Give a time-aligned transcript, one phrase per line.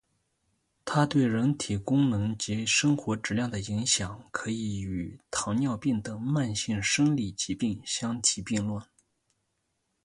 [0.83, 8.83] 它对人体功能与生活质量的影响可以与糖尿病等慢性生理疾病相提并论。